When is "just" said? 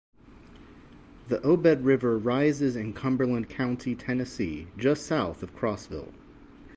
4.75-5.05